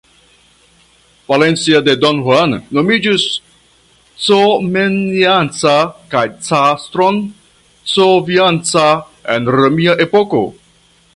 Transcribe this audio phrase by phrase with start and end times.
[1.31, 3.25] Valencia de Don Juan nomiĝis
[4.29, 5.75] Comeniaca
[6.15, 7.19] kaj Castrum
[7.95, 8.87] Covianca
[9.35, 10.43] en romia epoko.